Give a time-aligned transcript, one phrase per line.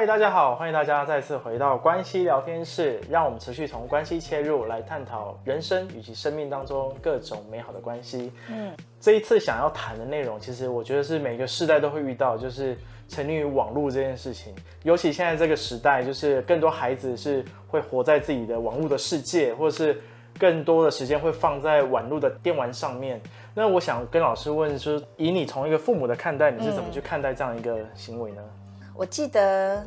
[0.00, 8.32] 嗨，大家好，欢迎大家再次回到关系聊天室，让我们持续从关系切入来探讨人生以及生命当中各种美好的关系。
[8.48, 12.74] 嗯，这一次想要谈的内容，其实我觉得是每个世代都会遇到，就是
[13.08, 14.54] 沉溺于网络这件事情。
[14.84, 20.00] 尤其现在这个时代，就是更多孩子是会活在自己的网络的世界，或者是
[20.38, 23.20] 更多的时间会放在网络的电玩上面。
[23.54, 28.40] 那我想跟老师问，就是以你从一个父母的看待，你是怎么去看待这样一个行为呢？
[28.42, 28.56] 嗯
[28.96, 29.82] 我记得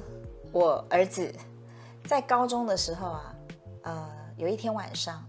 [0.54, 1.34] 我儿子
[2.06, 3.36] 在高中的时候啊，
[3.82, 5.26] 呃，有一天晚上，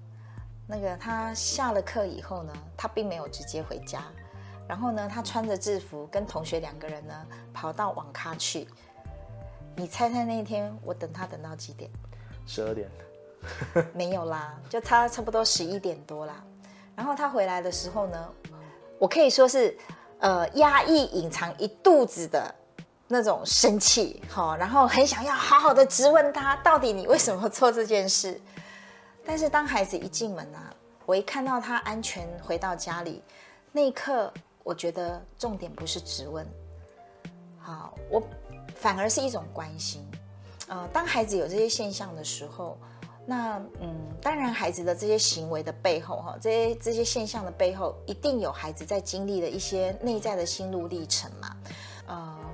[0.67, 4.03] 那个他下了课以后呢，他并没有直接回家，
[4.69, 7.15] 然后呢，他穿着制服跟同学两个人呢
[7.55, 8.69] 跑到网咖去。
[9.75, 11.91] 你猜猜那一天我等他等到几点？
[12.47, 12.91] 十二点。
[13.95, 16.45] 没有啦，就他差不多十一点多啦。
[16.95, 18.29] 然后他回来的时候呢，
[18.99, 19.75] 我可以说是
[20.19, 22.55] 呃压抑隐藏一肚子的。
[23.07, 28.41] 那种生气，好，然后很想要好好的质问他，到底你为什么做这件事？
[29.25, 30.75] 但是当孩子一进门啊，
[31.07, 33.23] 我一看到他安全回到家里，
[33.73, 36.47] 那一刻，我觉得重点不是质问，
[37.59, 38.23] 好，我
[38.75, 40.07] 反而是一种关心。
[40.69, 42.79] 呃，当孩子有这些现象的时候，
[43.27, 51.55] 那嗯，当然孩子的这些行为的背后，哈，这些这些现象的背后，一定有孩子在经历的一些内在的心路历程嘛。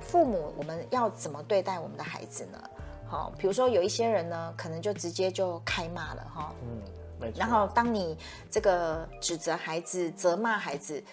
[0.01, 2.59] 呃，父母我们要怎么对待我们的孩子呢？
[3.07, 6.53] 好，比如说有一些人呢，可能就直接就开骂了哈。
[6.63, 6.81] 嗯，
[7.19, 7.39] 没错。
[7.39, 8.17] 然后当你
[8.49, 11.03] 这个指责孩子、责骂孩子，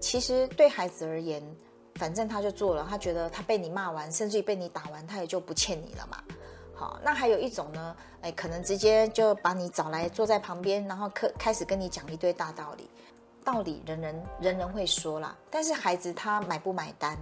[0.00, 1.42] 其实对孩子而言，
[1.96, 6.22] 反正他就做了，他觉得他被你骂完，甚至于被你打完，他也就不欠你了嘛。
[6.74, 12.90] 好，那还有一种呢，哎，可能直接就把你找来坐在旁边，然后开开始跟你讲一堆大道理。
[13.44, 17.18] 道理人人人人会说啦，但是孩子他买不买单？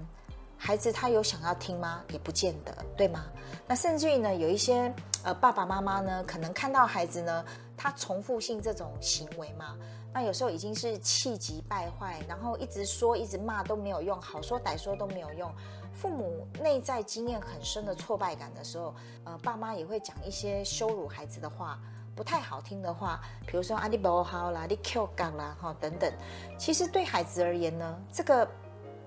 [0.64, 2.04] 孩子他有想要听吗？
[2.12, 3.24] 也不见得，对吗？
[3.66, 7.44] 那甚至于呢，有一些呃爸爸妈妈呢，可能看到孩子呢，
[7.76, 9.76] 他重复性这种行为嘛，
[10.14, 15.52] 那有时候已经是气急败坏，然后一直说一直骂都没有用，好说歹说都没有用。
[15.92, 18.94] 父母内在经验很深的挫败感的时候，
[19.24, 21.76] 呃，爸妈也会讲一些羞辱孩子的话，
[22.14, 26.08] 不太好听的话，比如说啊你不好啦，你 Q 杠啦，哈等等。
[26.56, 28.48] 其实对孩子而言呢，这个。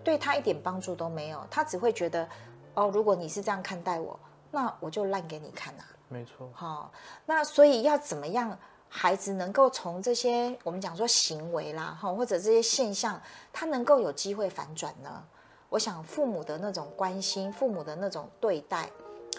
[0.05, 2.25] 对他一点帮助都没有，他只会觉得，
[2.75, 4.17] 哦，如果你是这样看待我，
[4.51, 5.89] 那我就烂给你看呐、啊。
[6.07, 6.47] 没错。
[6.53, 6.91] 好、哦，
[7.25, 8.57] 那所以要怎么样，
[8.87, 13.19] 孩子能够从这些我们讲说行为啦，哈，或者这些现象，
[13.51, 15.23] 他能够有机会反转呢？
[15.69, 18.87] 我想父母的那种关心，父母的那种对待，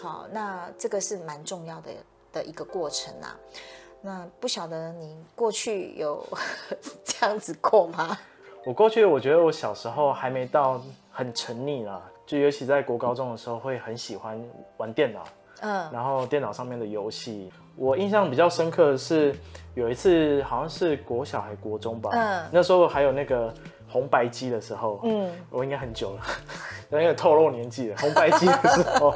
[0.01, 1.91] 好、哦，那这个是蛮重要的
[2.33, 3.39] 的一个过程啊。
[4.01, 6.23] 那不晓得你过去有
[7.03, 8.19] 这样子过吗？
[8.67, 14.37] 我过去，我觉得我小时候还没到很沉溺啦，就尤其在国高中的时候，会很喜欢
[14.75, 15.23] 玩电脑，
[15.61, 19.33] 嗯，然后电脑上面的游戏，我印象比较深刻的是
[19.73, 23.53] 有一次，好像是国小还国中吧，嗯，那时候还有那个
[23.87, 26.21] 红白机的时候，嗯，我应该很久了，
[26.89, 29.15] 有 点透露年纪了，红白机的时候，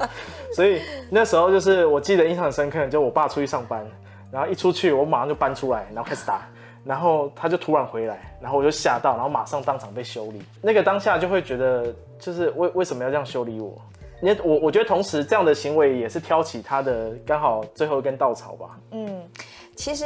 [0.56, 3.86] 所以那时候就是我记得印象很深刻，就我爸出去上班，
[4.32, 6.48] 然后一出去，我马上就搬出来，然后开始打。
[6.84, 10.42] 然后他就突然回来，然后我就吓到，然后马上当场被修理。
[10.62, 13.80] 那个当下就会觉得，就是为为什么要这样修理我？
[14.22, 18.80] 你我我觉得同时这样的行为也是挑起他的刚好最后一根稻草吧。
[18.92, 19.28] 嗯，
[19.76, 20.06] 其实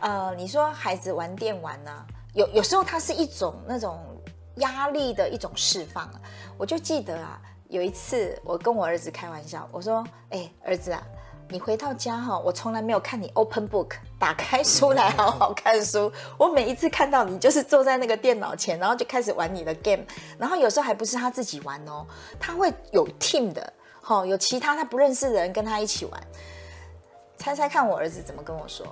[0.00, 4.00] 呃，你说孩子玩电玩呢、有有时候它是一种那种
[4.56, 6.10] 压力的一种释放。
[6.58, 11.02] 我就记得啊，有一次我跟我儿子开玩笑，我说：“哎，儿子啊。”
[11.52, 16.10] 你回到家哈，我从来没有看你 open book 打开书来好好看书。
[16.38, 20.02] 我每一次看到你，就是坐在那个电脑前，然后就开始玩你的 game。
[20.38, 22.06] 然后有时候还不是他自己玩哦，
[22.40, 23.70] 他会有 team 的，
[24.00, 26.20] 哈，有其他他不认识的人跟他一起玩。
[27.36, 28.86] 猜猜看，我儿子怎么跟我说？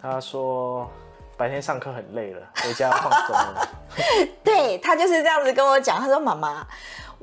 [0.00, 0.88] 他说
[1.36, 3.68] 白天上课很累了，回家放松了。
[4.44, 5.98] 对，他就是这样子跟我讲。
[5.98, 6.64] 他说：“妈妈。”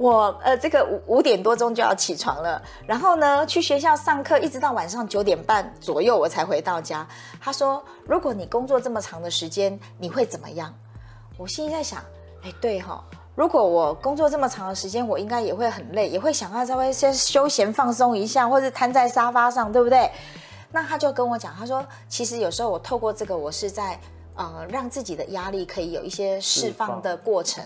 [0.01, 7.07] 我呃，这个五五点多钟就要起床了，然后呢，去学校上课，一直到晚上九点半左右我才回到家。
[7.39, 10.73] 他说：“如果你工作这么长的时间，你会怎么样？”
[11.37, 11.99] 我心里在想
[12.41, 12.99] ：“哎，对哈、哦，
[13.35, 20.09] 如果我工作这么长的时间，我应该也会很累，也会想要稍微先休闲放松一下，或者瘫在沙发上，对不对？”
[20.73, 23.99] 那他就跟我讲，他说：“其实有时候我透过这个，我是在
[24.35, 27.63] 呃让自己的压力可以有一些释放的过程。”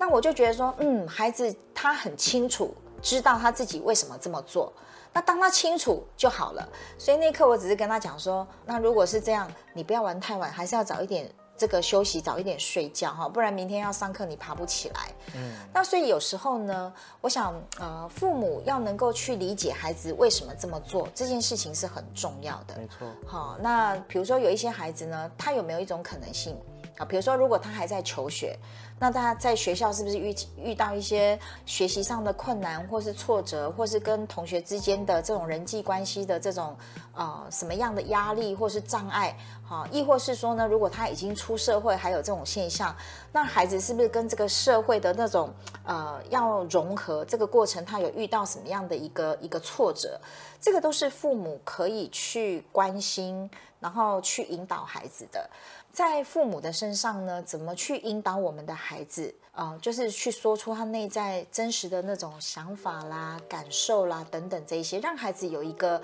[0.00, 4.72] 那我就觉得说，嗯，孩子他很清楚知道他自己为什么这么做。
[5.12, 6.66] 那当他清楚就好了。
[6.96, 15.10] 所以那一刻我只是跟他讲说，那如果是这样，你不要玩太晚，还是要早一点这个休息，早一点睡觉哈，不然明天要上课你爬不起来。
[15.34, 15.52] 嗯。
[15.74, 22.78] 那所以有时候呢，我想呃，父母要能够去理解孩子为什么这么做，这件事情是很重要的。
[22.78, 23.06] 没错。
[23.26, 26.56] 好，那比如说有一些孩子呢，他有没有一种可能性
[27.00, 27.04] 啊？
[27.04, 28.56] 比如说如果他还在求学。
[29.02, 36.76] 那他在学校是不是遇遇到一些学习上的困难，或是挫折，或是跟同学之间的这种人际关系的这种
[37.14, 39.34] 呃什么样的压力或是障碍？
[39.64, 42.94] 好，亦或是说呢，如果他已经出社会，还有这种现象，
[43.32, 45.50] 那孩子是不是跟这个社会的那种
[45.86, 50.20] 呃要融合这个过程，他有遇到什么样的一个一个挫折？
[50.60, 55.48] 这个都是父母可以去关心，然后去引导孩子的。
[55.92, 59.78] 在父母的身上呢，怎么去引导我们的孩子啊、呃？
[59.82, 66.00] 就是去说出他内在真实的那种想法啦、感受啦等等这一些，让孩子有一个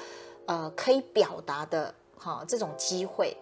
[0.47, 3.37] 呃可以表达的哈、这种机会。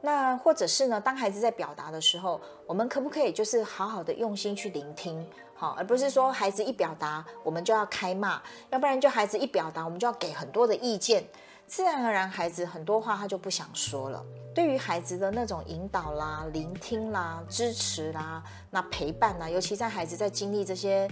[0.00, 5.24] 那或者是呢，当孩子在表达的时候，我们可不可以就是好好的用心去聆听，
[5.54, 11.22] 好、而不是说孩子一表达我们就要开骂，要不然就孩子一表达我们就要给很多的意见。
[11.66, 14.22] 自然而然，孩子很多话他就不想说了。
[14.54, 21.08] 对于孩子的那种引导啦、聆听啦、支持啦、那陪伴啦，尤其在孩子在经历这些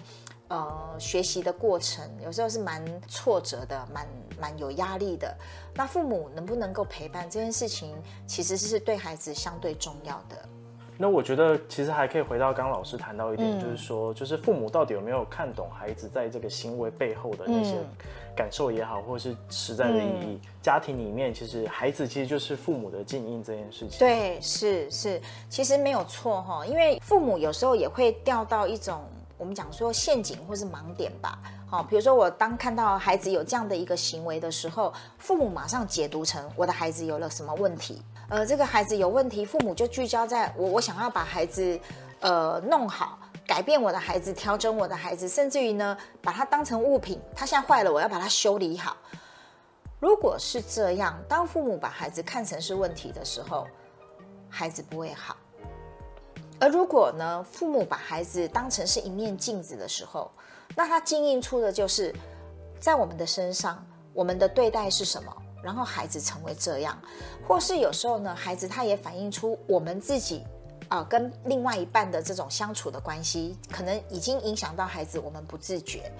[0.48, 4.06] 呃学习的过程，有时候是蛮挫折的、蛮
[4.38, 5.34] 蛮有压力的。
[5.74, 10.36] 那父母能不能够陪伴这件事情，其实是对孩子相对重要的。
[10.98, 17.76] 那我觉得其实还可以回到刚刚老师谈到一点，嗯、就是说，就是父母到底有没有看懂孩子在这个行为背后的那些
[18.40, 20.24] 感受也好，嗯、或者是实在的意义。
[20.24, 23.98] 嗯、家庭里面其实孩子其实就是父母的镜映这件事情。
[23.98, 25.20] 对，是是，
[25.50, 29.02] 其实没有错哈，因为父母有时候也会掉到一种
[29.36, 31.38] 我们讲说陷阱或是盲点吧。
[31.66, 38.00] 好，比如说我当看到孩子有这样的一个行为的时候，父母马上解读成我的孩子有了什么问题。
[38.30, 41.78] 呃，这个孩子有问题，父母就聚焦在我，我想要把孩子，
[42.20, 43.18] 呃，弄好，
[43.50, 48.96] 改变我的孩子，调整我的孩子，甚至于呢，把它当成物品，它现在坏了，我要把它修理好。
[49.98, 53.66] 如果是这样，当父母把孩子看成是问题的时候，
[54.48, 55.36] 孩子不会好。
[56.60, 60.30] 而如果呢，父母把孩子当成是一面镜子的时候，
[60.76, 62.14] 那他镜映出的就是
[62.78, 65.36] 在我们的身上，我们的对待是什么？
[65.60, 66.96] 然后孩子成为这样，
[67.48, 70.44] 或是有时候呢，孩子他也反映出我们自己、
[70.88, 76.10] 啊，跟另外一半的这种相处的关系，可能已经影响到孩子，我们不自觉，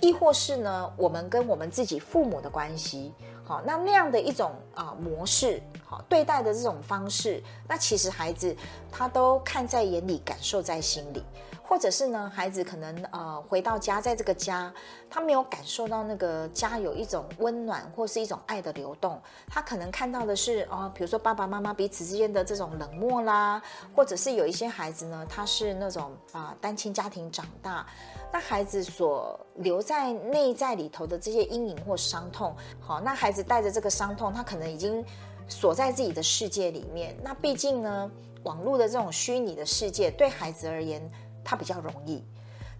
[0.00, 3.12] 亦或是呢，我们跟我们自己父母的关系，
[3.44, 8.54] 好，那那样的一种啊、模式，好对待的这种方式，那其实孩子
[8.90, 11.24] 他都看在眼里，感受在心里。
[11.68, 14.72] 或者是呢，孩子可能呃回到家，在这个家，
[15.10, 23.60] 他没有感受到那个家有一种温暖或是一种爱的流动，他可能看到的是哦，比如说爸爸妈妈彼此之间的这种冷漠啦，
[23.96, 27.84] 或者是有一些孩子呢，他是那种啊、单亲家庭长大，
[28.32, 35.04] 那孩子所留在内在里头的这些阴影或伤痛，好，那孩子带着这个伤痛，他可能已经
[35.48, 37.16] 锁在自己的世界里面。
[37.22, 38.10] 那毕竟呢，
[38.42, 41.10] 网络的这种虚拟的世界对孩子而言。
[41.48, 42.24] 他比较容易，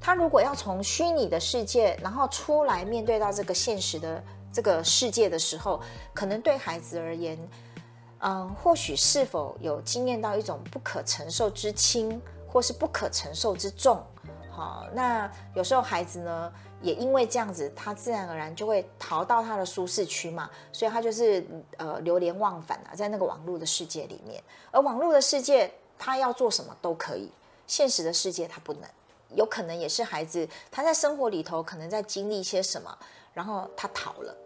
[0.00, 4.20] 他如果要从虚拟的世界，然后出来面对到这个现实的
[4.52, 5.80] 这个世界的时候，
[6.12, 7.38] 可能对孩子而言，
[8.18, 14.04] 嗯，或许是否有经验到一种不可承受之轻，或是不可承受之重，
[14.50, 21.44] 好，那有时候孩子呢，也因为这样子，他自然而然就会逃到他的舒适区嘛，所以他就是
[21.78, 27.30] 呃流连忘返啊，在那个网络的世界里面，而网络的世界，他要做什么都可以。
[27.66, 28.82] 现实的世界他不能，
[29.34, 32.96] 有可能也是孩子他在生活里头可能在经历一些什么，
[33.34, 34.36] 然后他逃了，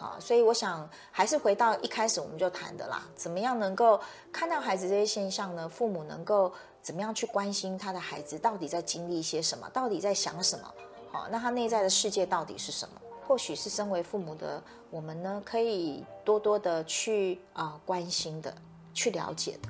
[0.00, 4.00] 啊，所以我想还是回到一开始我们就谈的啦，怎么样能够
[4.32, 5.68] 看到孩子这些现象呢？
[5.68, 6.50] 父母能够
[6.80, 10.74] 怎么样去关心他的孩子到底在经历一些什么，到底在想什么？
[11.14, 13.00] 哦，那他内在的世界到底是什么？
[13.26, 18.54] 或许是身为父母的我们呢，可以多多的去啊、关心的，
[18.92, 19.68] 去了解的。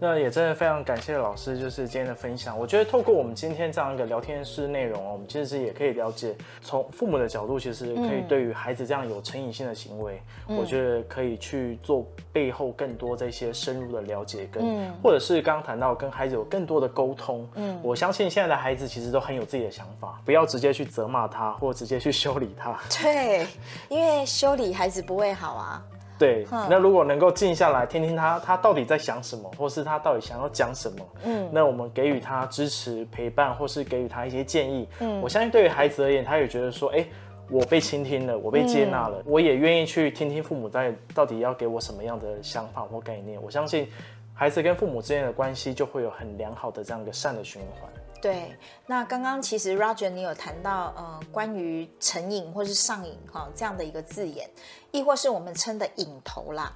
[0.00, 2.56] 那也真的非常感谢老师，就是今天的分享。
[2.56, 17.48] 我觉得透过我们今天这样一个聊天室内容哦，我们其实也可以了解，从父母的角度，其实可以对于孩子这样有成瘾性的行为，嗯、我觉得可以去做背后更多这些深入的了解，跟、嗯、或者是刚刚谈到跟孩子有更多的沟通。
[17.56, 22.78] 嗯，我相信现在的孩子其实都很有自己的想法，不要直接去责骂他，或直接去 修理他。
[23.02, 23.46] 对，
[23.88, 25.82] 因为修理孩子不会好啊。
[26.18, 37.06] 对，那如果能够静下来听听他，他到底在想什么，或是他到底想要讲什么，嗯，那我们给予他支持、陪伴，或是给予他一些建议，嗯，我相信对于孩子而言，他也觉得说，哎，
[37.48, 43.40] 我被倾听了，我被接纳了，嗯，我也愿意去听听父母在到底要给我什么样的想法或概念。
[43.40, 43.88] 我相信
[44.34, 47.90] 孩子跟父母之间的关系就会有很良好的这样一个善的循环。
[48.20, 48.56] 对，
[48.86, 54.50] 那刚刚其实 Roger 你有谈到呃关于成瘾或是上瘾哈、哦、这样的一个字眼，
[54.90, 56.72] 亦或是我们称的瘾头啦。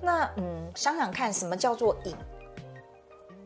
[0.00, 2.14] 那嗯，想想看，什么叫做瘾？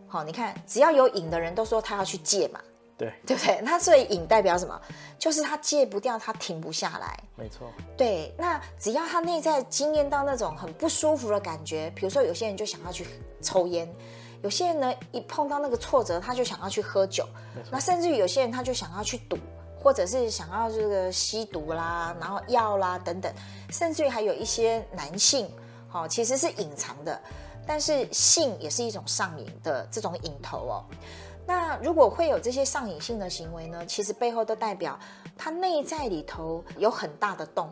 [0.07, 2.61] 好、哦，你看，只要有瘾的人都说他要去戒嘛，
[2.99, 3.61] 对对不对？
[3.63, 4.79] 那所以瘾代表什么？
[5.19, 7.19] 就是他戒不掉，他停不下来。
[7.37, 7.71] 没错。
[7.97, 13.07] 对，那只要他内在经验到那种很不舒服的感觉，比如说有些人就想要去
[13.41, 13.89] 抽烟。
[14.43, 17.27] 有些人呢，一碰到那个挫折，他就想要去喝酒。
[17.71, 19.37] 那甚至于有些人，他就想要去赌，
[19.79, 23.33] 或者是想要这个吸毒啦，然后药啦等等。
[23.71, 25.51] 甚至于还有一些男性，
[25.89, 27.21] 好，其实是隐藏的，
[27.67, 30.85] 但是性也是一种上瘾的这种瘾头哦。
[31.47, 34.99] 那如果会有这些上瘾性的行为呢，其实背后都代表
[35.37, 37.71] 他内在里头有很大的洞。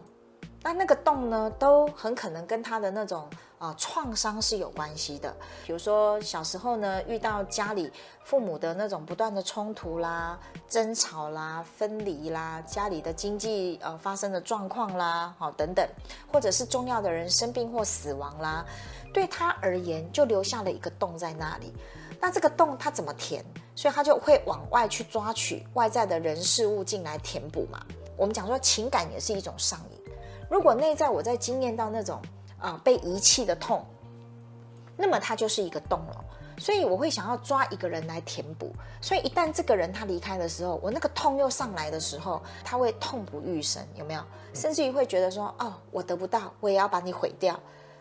[0.63, 5.35] 那那个洞呢，都很可能跟他的那种啊创伤是有关系的。
[5.65, 7.91] 比如说小时候呢，遇到家里
[8.25, 10.39] 父母的那种不断的冲突啦、
[10.69, 15.89] 争吵啦、分离啦，家里的经济呃发生的状况啦，好等等，
[16.33, 18.67] 或者是重要的人生病或死亡啦，
[19.15, 21.73] 对他而言就留下了一个洞在那里。
[22.21, 23.45] 那这个洞他怎么填？
[23.77, 27.81] 所以他就会往外去抓取外在的人事物进来填补嘛。
[28.17, 29.98] 我们讲说情感也是一种上瘾。
[30.49, 32.21] 如果内在我在经验到那种
[32.59, 33.85] 啊、被遗弃的痛，
[34.97, 36.25] 那么它就是一个洞了。
[36.59, 38.73] 所以我会想要抓一个人来填补。
[39.01, 44.21] 所以一旦这个人他离开的时候，我那个痛又上来的时候，他会痛不欲生，有没有？
[44.53, 47.59] 甚至于会觉得说，哦，我得不到，我也要把你毁掉。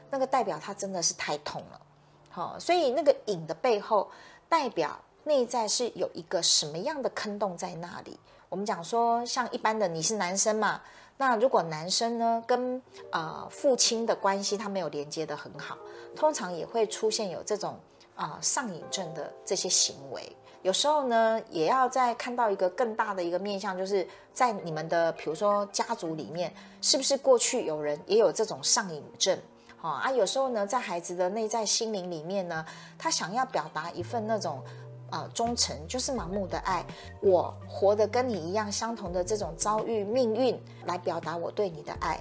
[0.09, 1.81] 那个代表他真的是太痛了。
[2.29, 4.09] 好、所以那个影的背后，
[4.49, 8.19] 代表内在是有一个什么样的坑洞在那里。
[8.49, 10.81] 我们讲说，像一般的你是男生嘛。
[11.19, 12.79] 那如果男生呢，跟
[13.11, 15.75] 呃父亲的关系他没有连接得很好，
[16.15, 17.79] 通常也会出现有这种
[18.15, 20.31] 啊、上瘾症的这些行为。
[20.61, 29.37] 有时候呢，也要再看到一个更大的一个面向，就是在你们的比如说家族里面，是不是过去有人也有这种上瘾症？
[29.77, 32.65] 好啊，有时候呢，在孩子的内在心灵里面呢，
[32.97, 34.63] 他想要表达一份那种。
[35.09, 36.85] 啊、忠诚就是盲目的爱，
[37.21, 42.19] 我活得跟你一样相同的这种遭遇命运，来表达我对你的爱，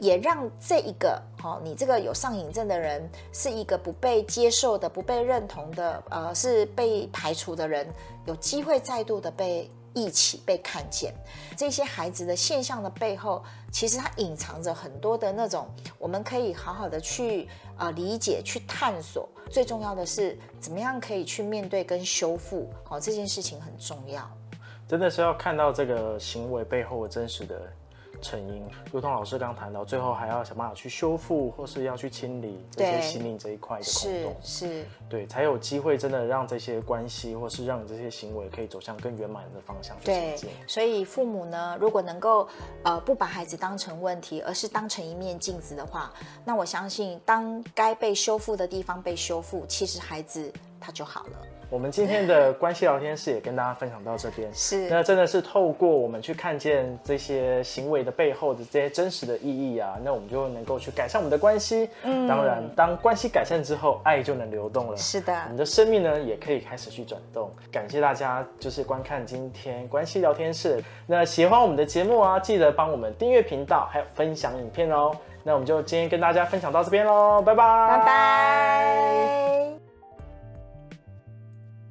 [0.00, 7.86] 也让这一个好、哦，你这个有上瘾症的人，是一个不被接受的、不被认同的，呃，是被排除的人，
[8.26, 9.70] 有机会再度的被。
[9.94, 11.14] 一起被看见，
[11.56, 15.66] 这些孩子的现象的背后，其实它隐藏着很多的那种，
[15.98, 17.44] 我们可以好好的去
[17.76, 19.28] 啊、呃、理解、去探索。
[19.50, 24.28] 最重要的是，怎么样可以去面对跟修复，好、哦，这件事情很重要。
[24.88, 27.72] 真的是要看到这个行为背后真实的。
[28.24, 40.48] 成因，如同老师刚刚谈到，最后还要想办法去修复，或是要去清理这些心灵这一块的空洞，是，是对，才有机会真的让这些关系，或是让这些行为可以走向更圆满的方向去前进。
[40.48, 42.48] 对，所以父母呢，如果能够
[42.82, 46.10] 呃不把孩子当成问题，而是当成一面镜子的话，
[46.46, 50.50] 那我相信，当该被修复的地方被修复，其实孩子
[50.80, 51.38] 他就好了。
[51.74, 61.90] 我们今天的关系聊天室也跟大家分享到这边，是那真的是透过我们去看见这些行为的背后的这些真实的意义啊，那我们就能够去改善我们的关系。
[62.04, 64.96] 嗯，当然，当关系改善之后，爱就能流动了。
[64.96, 67.50] 是的，你的生命呢也可以开始去转动。
[67.72, 70.80] 感谢大家就是观看今天关系聊天室。
[71.08, 75.10] 那喜欢我们的节目啊，记得帮我们订阅频道，还有分享影片哦。
[75.42, 79.73] 那我们就今天跟大家分享到这边喽，拜拜，拜拜。